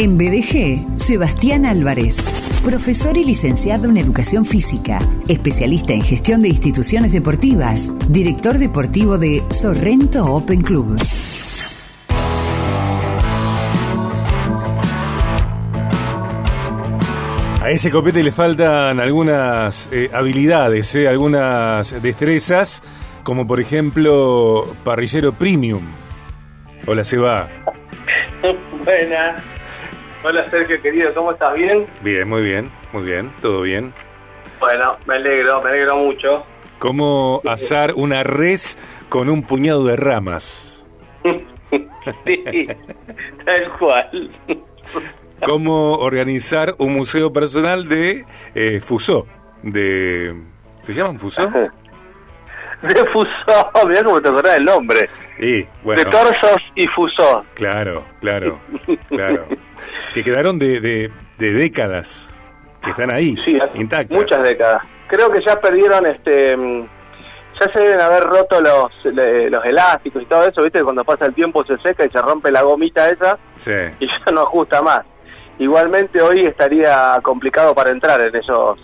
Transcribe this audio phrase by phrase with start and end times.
[0.00, 2.22] En BDG, Sebastián Álvarez,
[2.64, 9.42] profesor y licenciado en Educación Física, especialista en gestión de instituciones deportivas, director deportivo de
[9.50, 10.96] Sorrento Open Club.
[17.60, 22.84] A ese copete le faltan algunas eh, habilidades, eh, algunas destrezas,
[23.24, 25.82] como por ejemplo parrillero premium.
[26.86, 27.48] Hola, Seba.
[28.84, 29.57] Buenas.
[30.24, 31.54] Hola Sergio querido, ¿cómo estás?
[31.54, 31.86] ¿Bien?
[32.02, 33.92] Bien, muy bien, muy bien, todo bien.
[34.58, 36.44] Bueno, me alegro, me alegro mucho.
[36.80, 38.76] ¿Cómo asar una res
[39.08, 40.84] con un puñado de ramas?
[42.26, 42.66] sí,
[43.44, 44.30] tal cual.
[45.44, 48.24] ¿Cómo organizar un museo personal de
[48.56, 49.26] eh, Fusó?
[49.62, 50.34] De,
[50.82, 51.48] ¿Se llaman Fusó?
[52.82, 55.08] De Fusó, mirá cómo te acordás del nombre.
[55.38, 56.02] Sí, bueno.
[56.04, 57.44] De Torsos y Fusó.
[57.54, 58.60] Claro, claro,
[59.08, 59.46] claro.
[60.14, 62.30] que quedaron de, de, de décadas,
[62.84, 64.16] que están ahí, Sí, intactas.
[64.16, 64.82] muchas décadas.
[65.08, 66.56] Creo que ya perdieron este...
[66.56, 66.86] mm,
[67.60, 70.84] Ya se deben haber roto los, los elásticos y todo eso, ¿viste?
[70.84, 73.72] Cuando pasa el tiempo se seca y se rompe la gomita esa Sí.
[73.98, 75.00] y ya no ajusta más.
[75.58, 78.78] Igualmente hoy estaría complicado para entrar en esos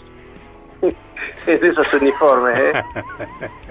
[0.83, 2.83] en esos uniformes, ¿eh?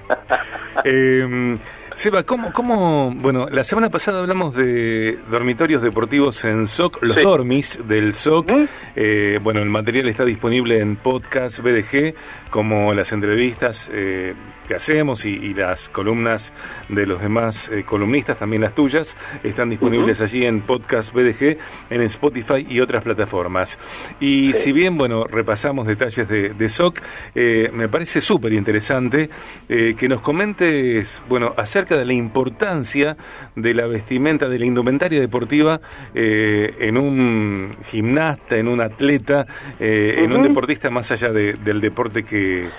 [0.86, 1.58] Eh,
[1.96, 3.14] Seba, ¿cómo, ¿cómo...?
[3.16, 7.22] Bueno, la semana pasada hablamos de dormitorios deportivos en SOC, los Sí.
[7.24, 8.52] dormis del SOC.
[8.96, 12.16] Eh, bueno, el material está disponible en podcast BDG,
[12.50, 14.34] como las entrevistas eh,
[14.68, 16.52] que hacemos y, y las columnas
[16.90, 21.58] de los demás eh, columnistas, también las tuyas, están disponibles allí en podcast BDG,
[21.92, 23.78] en Spotify y otras plataformas.
[24.20, 27.00] Y si bien, bueno, repasamos detalles de, de SOC,
[27.36, 29.30] me parece súper interesante
[29.68, 31.54] que nos comentes, bueno,
[31.84, 33.18] acerca de la importancia
[33.56, 35.82] de la vestimenta, de la indumentaria deportiva
[36.16, 39.46] eh, en un gimnasta, en un atleta,
[39.80, 42.70] eh, en un deportista más allá de- del deporte que,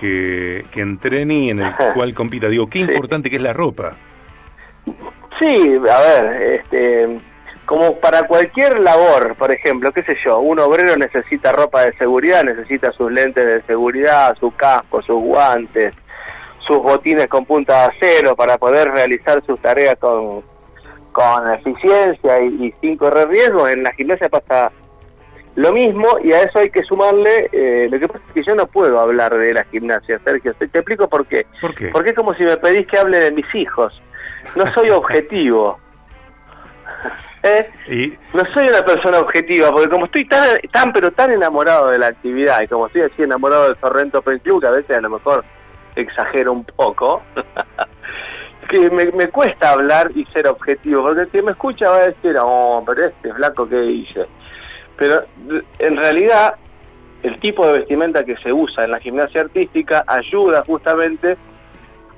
[0.00, 2.48] que, que entrene y en el cual compita.
[2.48, 2.84] Digo, qué Sí.
[2.84, 3.96] importante que es la ropa.
[5.40, 7.18] Sí, a ver, este,
[7.64, 12.42] como para cualquier labor, por ejemplo, qué sé yo, un obrero necesita ropa de seguridad,
[12.44, 15.94] necesita sus lentes de seguridad, su casco, sus guantes,
[16.68, 20.44] sus botines con punta de acero para poder realizar sus tareas con,
[21.10, 23.68] con eficiencia y, y sin correr riesgos.
[23.70, 24.70] En la gimnasia pasa
[25.58, 28.54] lo mismo y a eso hay que sumarle, eh, lo que pasa es que yo
[28.54, 31.46] no puedo hablar de la gimnasia, Sergio, te, te explico por qué.
[31.60, 31.88] ¿Por qué?
[31.88, 34.00] Porque es como si me pedís que hable de mis hijos.
[34.54, 35.80] No soy objetivo.
[37.42, 37.70] ¿Eh?
[37.88, 41.98] Y, No soy una persona objetiva, porque como estoy tan, tan pero tan enamorado de
[41.98, 45.00] la actividad y como estoy así enamorado del Sorrento Open Club, que a veces a
[45.00, 45.44] lo mejor
[46.02, 47.22] exagero un poco,
[48.68, 52.06] que me, me cuesta hablar y ser objetivo, porque el que me escucha va a
[52.06, 54.26] decir, oh, pero este flaco que hice.
[54.96, 55.22] Pero
[55.78, 56.56] en realidad
[57.22, 61.36] el tipo de vestimenta que se usa en la gimnasia artística ayuda justamente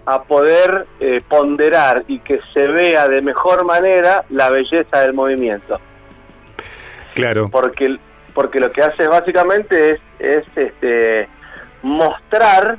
[0.06, 5.80] a poder eh, ponderar y que se vea de mejor manera la belleza del movimiento.
[7.14, 7.98] claro, Porque,
[8.34, 11.28] porque lo que hace básicamente es, es este,
[11.82, 12.78] mostrar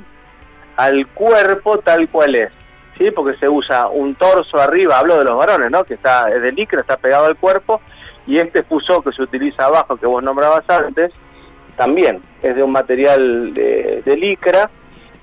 [0.76, 2.52] al cuerpo tal cual es.
[2.98, 3.10] ¿sí?
[3.10, 5.84] Porque se usa un torso arriba, hablo de los varones, ¿no?
[5.84, 7.80] que está es de licra, está pegado al cuerpo,
[8.26, 11.12] y este fusó que se utiliza abajo, que vos nombrabas antes,
[11.76, 14.70] también es de un material de, de licra,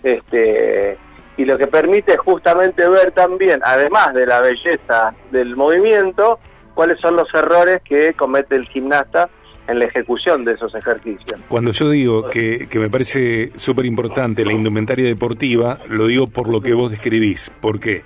[0.04, 0.98] este,
[1.38, 6.40] y lo que permite es justamente ver también, además de la belleza del movimiento,
[6.74, 9.30] cuáles son los errores que comete el gimnasta
[9.70, 11.40] en la ejecución de esos ejercicios.
[11.48, 16.50] Cuando yo digo que, que me parece súper importante la indumentaria deportiva, lo digo por
[16.50, 17.52] lo que vos describís.
[17.62, 18.04] ¿Por qué?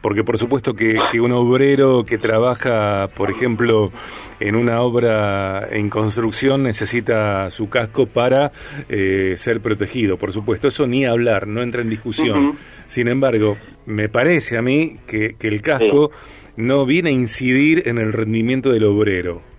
[0.00, 3.92] Porque por supuesto que, que un obrero que trabaja, por ejemplo,
[4.40, 8.52] en una obra en construcción necesita su casco para
[8.88, 10.16] eh, ser protegido.
[10.16, 12.56] Por supuesto, eso ni hablar, no entra en discusión.
[12.86, 16.10] Sin embargo, me parece a mí que, que el casco
[16.56, 19.51] no viene a incidir en el rendimiento del obrero.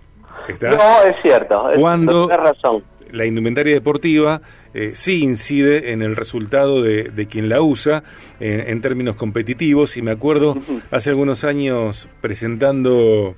[0.48, 0.70] ¿Está?
[0.70, 2.82] No, es cierto, es- Cuando- razón.
[3.10, 4.40] la indumentaria deportiva
[4.74, 8.02] eh, sí incide en el resultado de, de quien la usa
[8.40, 10.56] eh, en términos competitivos y me acuerdo
[10.90, 13.36] hace algunos años presentando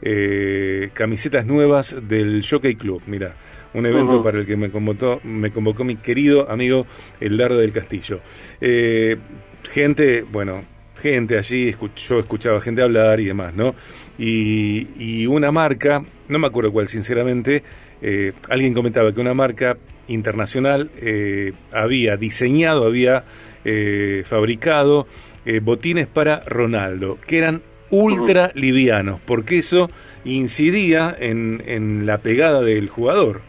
[0.00, 3.34] eh, camisetas nuevas del Jockey Club, mira,
[3.74, 6.86] un evento para el que me convocó, me convocó mi querido amigo
[7.20, 8.20] El Dardo del Castillo.
[8.60, 9.16] Eh,
[9.64, 10.62] gente, bueno,
[10.96, 11.74] gente allí,
[12.08, 13.74] yo escuchaba gente hablar y demás, ¿no?
[14.18, 17.62] Y, y una marca, no me acuerdo cuál sinceramente,
[18.02, 19.76] eh, alguien comentaba que una marca
[20.08, 23.24] internacional eh, había diseñado, había
[23.64, 25.06] eh, fabricado
[25.44, 29.90] eh, botines para Ronaldo, que eran ultra livianos, porque eso
[30.24, 33.42] incidía en, en la pegada del jugador.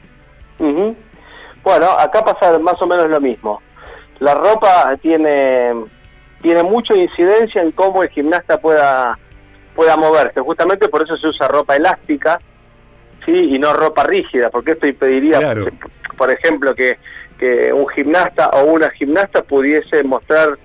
[1.64, 3.62] Bueno, acá pasa más o menos lo mismo.
[4.20, 5.74] La ropa tiene,
[6.42, 9.18] tiene mucha incidencia en cómo el gimnasta pueda,
[9.80, 10.42] pueda moverse.
[10.42, 12.38] Justamente por eso se usa ropa elástica
[13.26, 15.56] sí y no ropa rígida, porque esto impediría,
[16.18, 16.98] por ejemplo, que,
[17.38, 20.58] que un gimnasta o una gimnasta pudiese mostrar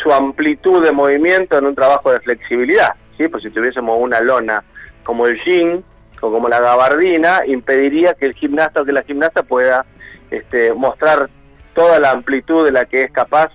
[0.00, 2.94] su amplitud de movimiento en un trabajo de flexibilidad.
[3.18, 3.26] ¿sí?
[3.26, 4.62] Pues si tuviésemos una lona
[5.02, 5.82] como el jean
[6.20, 9.84] o como la gabardina, impediría que el gimnasta o que la gimnasta pueda
[10.30, 11.28] este, mostrar
[11.74, 13.50] toda la amplitud de la que es capaz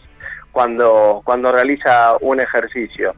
[0.52, 3.16] cuando, cuando realiza un ejercicio.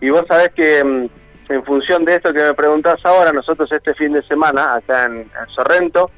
[0.00, 1.08] Y vos sabés que mm,
[1.48, 5.30] en función de esto que me preguntás ahora, nosotros este fin de semana, acá en,
[5.54, 6.10] Sorrento,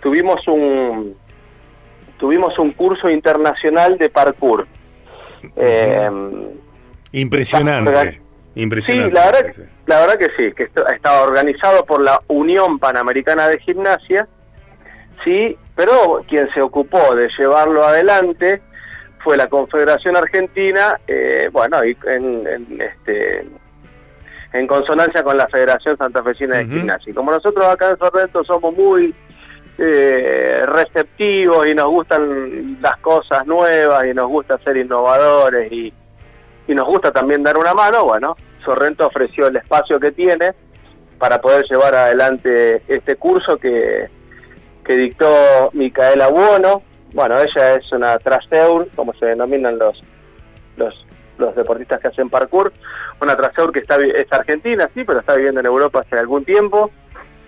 [0.00, 1.16] tuvimos un,
[2.18, 4.66] tuvimos un curso internacional de parkour.
[5.56, 6.10] Eh,
[7.12, 8.20] Impresionante.
[8.54, 9.08] Impresionante.
[9.08, 13.58] Sí, la verdad, la verdad que sí, que estaba organizado por la Unión Panamericana de
[13.60, 14.28] Gimnasia,
[15.24, 18.60] sí, pero quien se ocupó de llevarlo adelante
[19.22, 23.46] fue la Confederación Argentina, eh, bueno, y en, este,
[24.52, 27.10] en consonancia con la Federación Santafesina de Gimnasia.
[27.10, 29.14] Y como nosotros acá en Sorrento somos muy
[29.78, 35.92] eh, receptivos y nos gustan las cosas nuevas y nos gusta ser innovadores y,
[36.68, 40.52] y nos gusta también dar una mano, bueno, Sorrento ofreció el espacio que tiene
[41.18, 44.08] para poder llevar adelante este curso que
[44.84, 46.82] que dictó Micaela Buono.
[47.12, 50.00] Bueno, ella es una traseur, como se denominan los,
[50.76, 52.72] los, deportistas que hacen parkour.
[53.20, 56.90] Una traseur que está, es argentina, sí, pero está viviendo en Europa hace algún tiempo.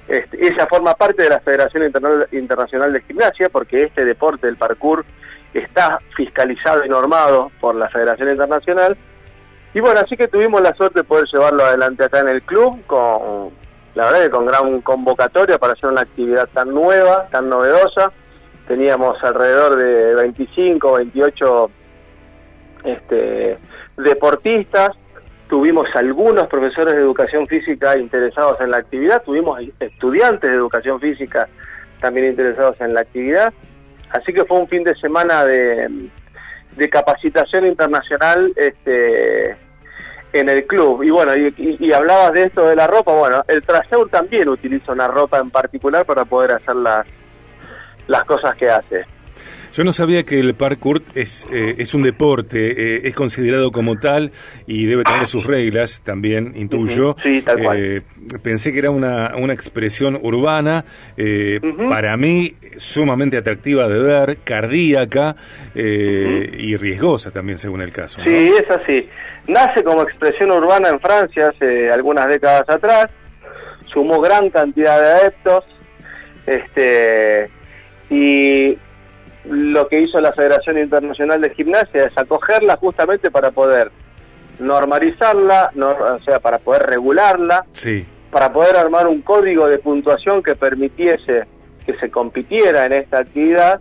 [0.08, 1.84] Este, ella forma parte de la Federación
[2.32, 5.04] Internacional de Gimnasia porque este deporte, el parkour,
[5.54, 8.96] está fiscalizado y normado por la Federación Internacional.
[9.72, 12.84] Y bueno, así que tuvimos la suerte de poder llevarlo adelante acá en el club
[12.86, 13.50] con
[13.94, 18.12] la verdad que con gran convocatoria para hacer una actividad tan nueva, tan novedosa.
[18.66, 21.70] Teníamos alrededor de 25, 28
[22.84, 23.58] este,
[23.96, 24.92] deportistas,
[25.48, 31.48] tuvimos algunos profesores de educación física interesados en la actividad, tuvimos estudiantes de educación física
[32.00, 33.52] también interesados en la actividad,
[34.10, 36.10] así que fue un fin de semana de,
[36.90, 39.56] capacitación internacional este,
[40.32, 41.02] en el club.
[41.02, 45.08] Y bueno, y, hablabas de esto de la ropa, bueno, el Traseur también utiliza una
[45.08, 47.06] ropa en particular para poder hacer las,
[48.06, 49.04] las cosas que hace.
[49.74, 53.98] Yo no sabía que el parkour es, eh, es un deporte, eh, es considerado como
[53.98, 54.30] tal
[54.68, 57.16] y debe tener sus reglas también, intuyo.
[57.20, 57.78] Sí, tal cual.
[57.80, 58.02] Eh,
[58.40, 60.84] pensé que era una, una expresión urbana,
[61.88, 65.34] para mí sumamente atractiva de ver, cardíaca
[65.74, 68.22] y riesgosa también según el caso.
[68.22, 69.08] Sí, es así.
[69.48, 73.10] Nace como expresión urbana en Francia hace algunas décadas atrás,
[73.92, 75.64] sumó gran cantidad de adeptos,
[76.46, 77.50] este
[78.14, 78.78] y
[79.50, 83.90] lo que hizo la Federación Internacional de Gimnasia es acogerla justamente para poder
[84.60, 88.06] normalizarla, o sea, para poder regularla, sí.
[88.30, 91.46] para poder armar un código de puntuación que permitiese
[91.84, 93.80] que se compitiera en esta actividad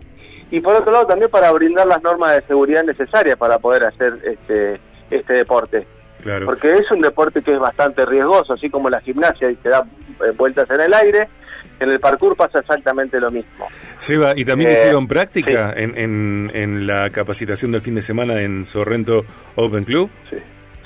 [0.50, 4.18] y por otro lado también para brindar las normas de seguridad necesarias para poder hacer
[4.24, 5.86] este, este deporte.
[6.22, 6.46] Claro.
[6.46, 9.86] Porque es un deporte que es bastante riesgoso, así como la gimnasia y se da
[10.24, 11.28] eh, vueltas en el aire,
[11.80, 13.66] en el parkour pasa exactamente lo mismo.
[13.98, 18.40] Seba, ¿y también eh, hicieron práctica en, en, en, la capacitación del fin de semana
[18.42, 19.24] en Sorrento
[19.56, 20.10] Open Club?
[20.30, 20.36] Sí.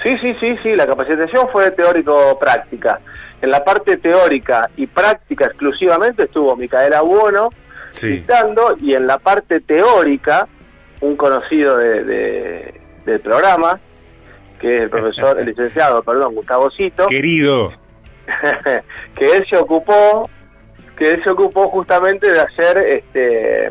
[0.03, 3.01] Sí, sí, sí, sí, la capacitación fue teórico-práctica.
[3.43, 7.51] En la parte teórica y práctica exclusivamente estuvo Micaela Buono
[7.91, 8.23] sí.
[8.81, 10.47] y en la parte teórica,
[11.01, 13.79] un conocido de, del programa,
[14.61, 17.07] que es el profesor, el licenciado, perdón, Gustavo Cito.
[17.09, 17.73] Querido.
[19.17, 20.31] que él se ocupó
[20.99, 23.71] que él se ocupó justamente de hacer este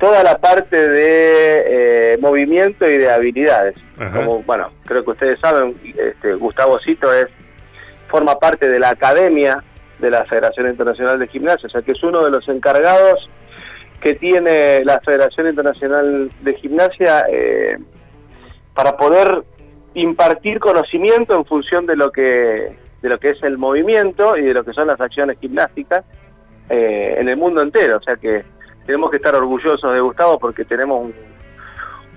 [0.00, 3.76] toda la parte de eh, movimiento y de habilidades.
[3.96, 7.28] Como, bueno, creo que ustedes saben, este, Gustavo Cito es
[8.08, 9.62] forma parte de la academia
[10.00, 13.30] de la Federación Internacional de Gimnasia, o sea que es uno de los encargados
[14.00, 17.78] que tiene la Federación Internacional de Gimnasia eh,
[18.74, 19.44] para poder
[19.94, 22.72] impartir conocimiento en función de lo que
[23.02, 26.04] de lo que es el movimiento y de lo que son las acciones gimnásticas
[26.72, 27.98] eh, en el mundo entero.
[27.98, 28.42] O sea que
[28.86, 31.12] tenemos que estar orgullosos de Gustavo porque tenemos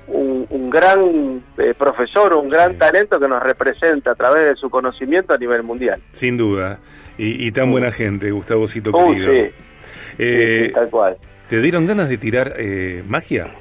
[0.08, 4.70] un, un, gran eh, profesor, un gran talento que nos representa a través de su
[4.70, 6.02] conocimiento a nivel mundial.
[6.12, 6.80] Sin duda.
[7.18, 9.34] Y, tan buena gente, Gustavo Cito querido.
[10.18, 11.18] Eh, tal cual.
[11.50, 12.56] ¿Te dieron ganas de tirar
[13.08, 13.54] magia?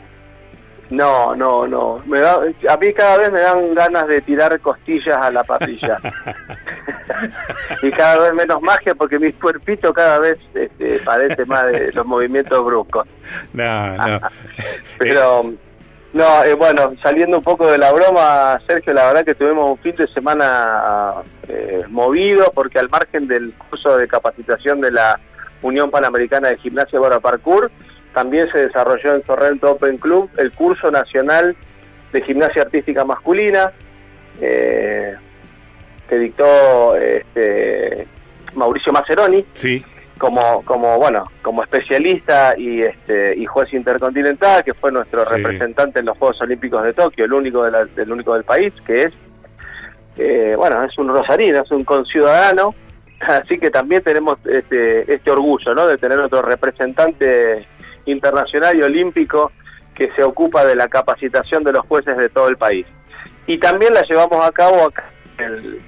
[0.91, 2.01] No, no, no.
[2.07, 2.35] Me da,
[2.69, 5.99] a mí cada vez me dan ganas de tirar costillas a la parrilla.
[7.83, 12.07] y cada vez menos magia porque mi cuerpito cada vez este, padece más de los
[12.07, 13.07] movimientos bruscos.
[13.53, 14.21] No, no.
[14.99, 15.55] Pero,
[16.13, 19.79] no, eh, bueno, saliendo un poco de la broma, Sergio, la verdad que tuvimos un
[19.79, 21.15] fin de semana
[21.49, 25.19] eh, movido porque al margen del curso de capacitación de la
[25.63, 27.71] Unión Panamericana de Gimnasia Bora Parkour,
[28.13, 31.57] también se desarrolló en Sorrento Open Club el curso nacional
[32.13, 33.73] de gimnasia artística masculina
[34.41, 35.17] eh,
[36.09, 38.07] que dictó este,
[38.55, 39.45] Mauricio Maceroni.
[39.53, 39.85] Sí.
[40.17, 46.07] Como, como bueno como especialista y este y juez intercontinental que fue nuestro representante en
[46.07, 49.13] los Juegos Olímpicos de Tokio el único del único del país que es
[50.17, 52.77] eh, bueno es un rosarino es un conciudadano
[53.21, 57.67] así que también tenemos este, este orgullo no de tener otro representante
[58.07, 59.51] internacional y olímpico
[59.95, 62.87] que se ocupa de la capacitación de los jueces de todo el país.
[63.47, 65.05] Y también la llevamos a cabo acá
[65.39, 65.81] en el,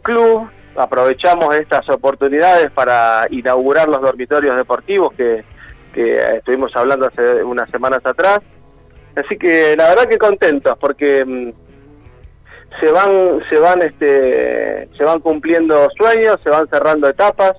[0.00, 5.44] club, aprovechamos estas oportunidades para inaugurar los dormitorios deportivos que,
[5.92, 8.40] que estuvimos hablando hace unas semanas atrás.
[9.16, 11.50] Así que la verdad que contentos porque mm,
[12.80, 17.56] se van se van este se van cumpliendo sueños, se van cerrando etapas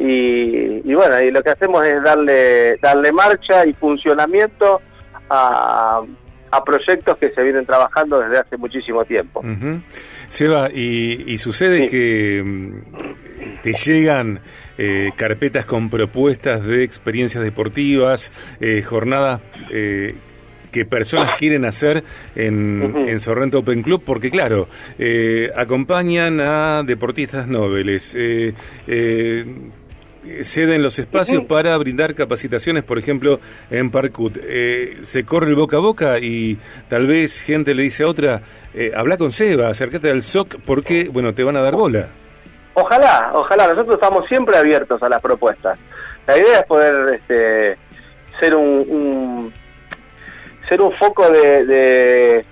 [0.00, 4.80] y, bueno, y lo que hacemos es darle, darle marcha y funcionamiento
[5.28, 6.02] a,
[6.64, 9.42] proyectos que se vienen trabajando desde hace muchísimo tiempo.
[10.28, 14.40] Seba, y, sucede que mm, te llegan
[14.76, 18.30] eh, carpetas con propuestas de experiencias deportivas,
[18.60, 20.14] eh, jornadas eh,
[20.70, 22.04] que personas quieren hacer
[22.36, 24.68] en, Sorrento Open Club, porque claro,
[25.56, 28.14] acompañan a deportistas nobles,
[30.42, 34.36] ceden los espacios para brindar capacitaciones, por ejemplo, en Parkut.
[34.42, 36.58] Eh, se corre el boca a boca y
[36.88, 38.42] tal vez gente le dice a otra,
[38.74, 42.08] eh, habla con Seba, acércate al SOC porque, bueno, te van a dar bola.
[42.74, 45.78] Ojalá, ojalá, nosotros estamos siempre abiertos a las propuestas.
[46.26, 47.76] La idea es poder este,
[48.38, 49.52] ser un,
[50.68, 52.44] ser un foco de, de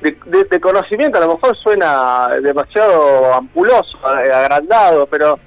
[0.00, 5.38] de, conocimiento, a lo mejor suena demasiado ampuloso, agrandado, pero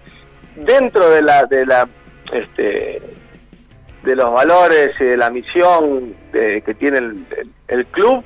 [0.55, 1.88] dentro de la de la
[2.31, 3.01] este
[4.03, 7.00] de los valores y de la misión que tiene
[7.67, 8.24] el, club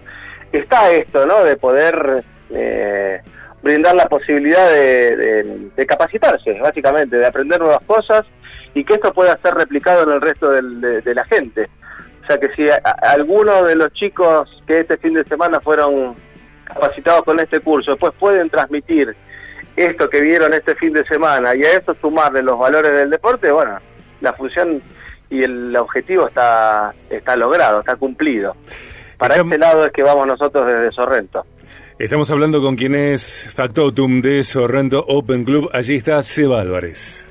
[0.51, 3.22] está esto no de poder eh,
[3.62, 8.25] brindar la posibilidad de, capacitarse básicamente de aprender nuevas cosas
[8.74, 11.69] y que esto pueda ser replicado en el resto de, la gente.
[12.24, 12.65] O sea que si
[13.01, 16.15] algunos de los chicos que este fin de semana fueron
[16.65, 19.15] capacitados con este curso después pueden transmitir
[19.77, 23.51] esto que vieron este fin de semana y a eso sumarle los valores del deporte,
[23.51, 23.77] bueno,
[24.22, 24.81] la función
[25.29, 28.55] y el objetivo está, está logrado, está cumplido.
[29.17, 31.46] Para este lado es que vamos nosotros desde Sorrento.
[32.00, 35.72] Estamos hablando con quien es Factotum de Sorrento Open Club.
[35.74, 37.27] Allí está Seba Álvarez.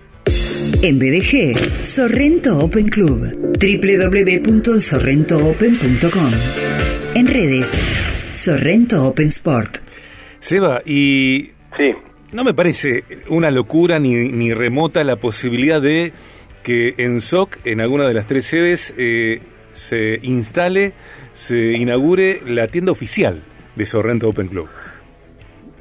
[0.83, 3.33] En BDG, Sorrento Open Club.
[3.61, 6.33] www.sorrentoopen.com.
[7.15, 7.71] En redes,
[8.35, 9.77] Sorrento Open Sport.
[10.41, 11.95] Seba, y sí.
[12.37, 16.13] No me parece una locura ni, ni remota la posibilidad de
[16.63, 19.41] que en SOC, en alguna de las tres sedes, eh,
[19.73, 20.93] se instale,
[21.33, 23.43] se inaugure la tienda oficial
[23.75, 24.69] de Sorrento Open Club.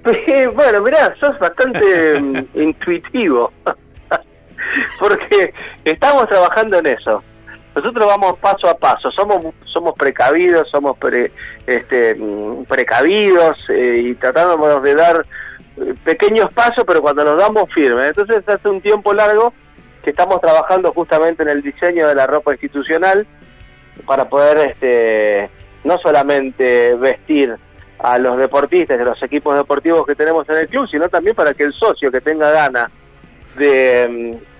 [0.55, 3.51] bueno, mirá, sos bastante mm, intuitivo,
[4.97, 7.21] porque estamos trabajando en eso.
[7.75, 10.95] Nosotros vamos paso a paso, somos somos precavidos, somos
[11.67, 15.25] este, mm, precavidos eh, y tratamos de dar
[16.03, 18.07] pequeños pasos, pero cuando nos damos firmes.
[18.07, 19.53] Entonces hace un tiempo largo
[20.03, 23.25] que estamos trabajando justamente en el diseño de la ropa institucional
[24.05, 25.49] para poder este,
[25.83, 27.55] no solamente vestir
[27.99, 31.53] a los deportistas de los equipos deportivos que tenemos en el club, sino también para
[31.53, 32.91] que el socio que tenga ganas
[33.57, 34.07] de,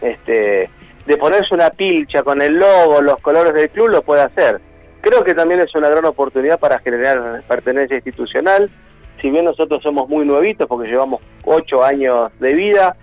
[0.02, 0.70] mm, este,
[1.06, 4.60] de ponerse una pilcha con el logo, los colores del club, lo pueda hacer.
[5.02, 8.70] Creo que también es una gran oportunidad para generar pertenencia institucional,
[9.22, 12.96] si bien nosotros somos muy nuevitos porque llevamos ocho años de vida,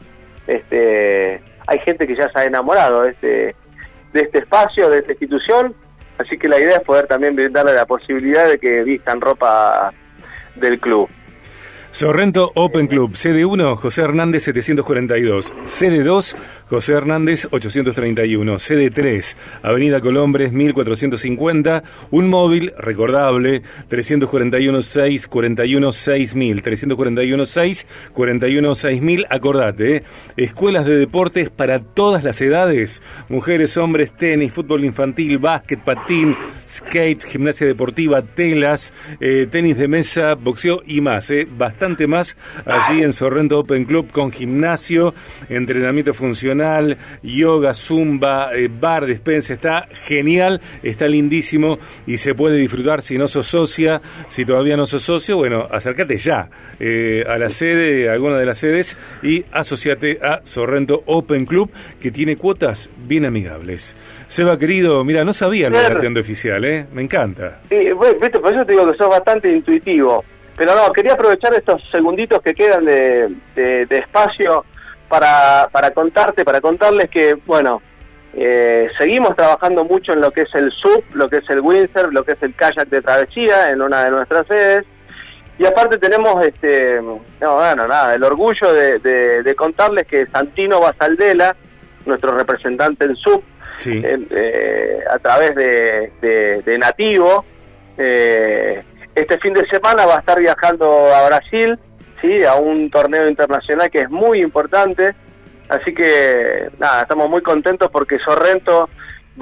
[0.47, 3.55] este, hay gente que ya se ha enamorado este,
[4.13, 5.75] de este espacio, de esta institución,
[6.19, 9.93] así que la idea es poder también brindarle la posibilidad de que vistan ropa
[10.57, 11.09] del club.
[11.93, 19.37] Sorrento Open Club, sede 1, José Hernández 742, sede 2, José Hernández 831, sede 3,
[19.63, 29.97] Avenida Colombres 1450, un móvil recordable 341 6 41 6000, 341 6 41 6000, acordate,
[29.97, 30.03] ¿eh?
[30.39, 37.23] escuelas de deportes para todas las edades, mujeres, hombres, tenis, fútbol infantil, básquet, patín, skate,
[37.23, 41.47] gimnasia deportiva, telas, eh, tenis de mesa, boxeo y más, ¿eh?
[41.51, 45.15] bastante más allí en Sorrento Open Club con gimnasio,
[45.49, 49.55] entrenamiento funcional, yoga, zumba, eh, bar, despensa.
[49.55, 54.87] Está genial, está lindísimo y se puede disfrutar si no sos socia, si todavía no
[54.87, 56.49] sos socio, bueno, acércate ya
[56.79, 61.71] eh, a la sede, a alguna de las sedes y asociate a Sorrento Open Club
[62.01, 63.97] que tiene cuotas bien amigables.
[64.29, 66.87] Seba, querido, mira, no sabía lo de oficial, ¿eh?
[66.93, 67.61] Me encanta.
[67.69, 70.25] Sí, bueno, por eso te digo que sos bastante intuitivo.
[70.57, 74.65] Pero no, quería aprovechar estos segunditos que quedan de, espacio
[75.09, 77.83] para, para contarte, para contarles que, bueno,
[78.35, 82.13] eh, seguimos trabajando mucho en lo que es el SUP, lo que es el windsurf,
[82.13, 84.85] lo que es el kayak de travesía en una de nuestras sedes.
[85.59, 91.55] Y aparte tenemos, este, no, bueno, nada, el orgullo de, contarles que Santino Basaldela,
[92.07, 93.45] nuestro representante en SUP,
[93.87, 97.45] eh, a través de, de Nativo,
[97.99, 98.83] eh,
[99.15, 101.79] este fin de semana va a estar viajando a Brasil,
[102.21, 105.15] sí, a un torneo internacional que es muy importante.
[105.69, 108.89] Así que nada, estamos muy contentos porque Sorrento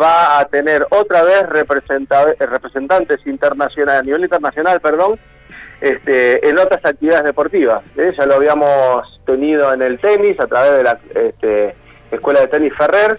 [0.00, 5.18] va a tener otra vez representantes internacionales, a nivel internacional, perdón,
[5.80, 7.82] este, en otras actividades deportivas.
[7.96, 8.12] ¿eh?
[8.16, 11.74] Ya lo habíamos tenido en el tenis a través de la este,
[12.10, 13.18] Escuela de Tenis Ferrer.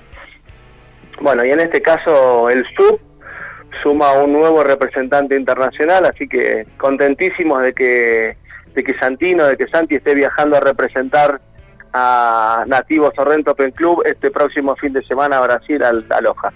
[1.20, 3.00] Bueno, y en este caso el SUB
[3.82, 8.38] suma un nuevo representante internacional, así que contentísimos de que,
[8.74, 11.40] de que Santino, de que Santi esté viajando a representar
[11.94, 16.52] a Nativo Sorrento Open Club este próximo fin de semana a Brasil, a Loja.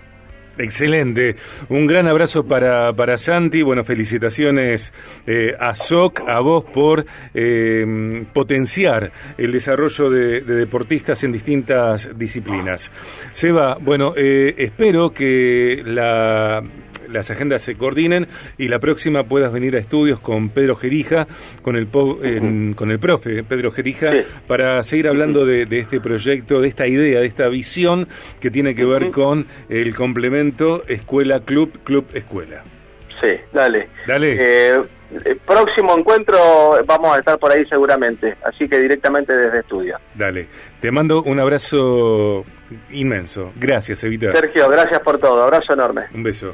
[0.57, 1.35] Excelente.
[1.69, 3.61] Un gran abrazo para, para Santi.
[3.61, 4.93] Bueno, felicitaciones
[5.27, 12.91] eh, a SOC, a vos por eh, potenciar el desarrollo de, deportistas en distintas disciplinas.
[13.33, 16.63] Seba, bueno, eh, espero que la
[17.15, 21.27] las agendas se coordinen y la próxima puedas venir a estudios con Pedro Gerija,
[21.61, 24.11] con el, con el profe Pedro Gerija,
[24.47, 28.07] para seguir hablando de, este proyecto, de esta idea, de esta visión
[28.39, 32.63] que tiene que ver con el complemento escuela-club, club-escuela.
[33.21, 33.87] Sí, dale.
[34.05, 34.35] Dale.
[34.37, 34.81] Eh,
[35.23, 36.37] el próximo encuentro
[36.85, 39.97] vamos a estar por ahí seguramente, así que directamente desde estudio.
[40.13, 40.47] Dale,
[40.81, 42.43] te mando un abrazo
[42.89, 43.53] inmenso.
[43.55, 44.33] Gracias, Evita.
[44.33, 45.43] Sergio, gracias por todo.
[45.43, 46.01] Abrazo enorme.
[46.13, 46.51] Un beso.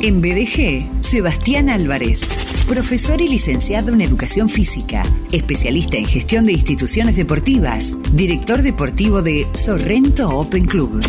[0.00, 2.20] En BDG, Sebastián Álvarez,
[2.68, 9.48] profesor y licenciado en Educación Física, especialista en gestión de instituciones deportivas, director deportivo de
[9.54, 11.00] Sorrento Open Club.